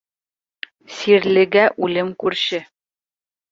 [0.99, 2.65] Сирлегә үлем күрше.